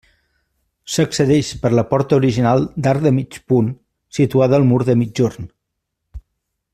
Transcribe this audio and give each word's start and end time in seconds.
S'accedeix 0.93 1.51
per 1.65 1.71
la 1.73 1.83
porta 1.91 2.17
original 2.23 2.65
d'arc 2.87 3.05
de 3.09 3.13
mig 3.19 3.39
punt, 3.53 3.69
situada 4.21 4.59
al 4.61 4.69
mur 4.73 4.83
de 4.89 4.97
migjorn. 5.03 5.51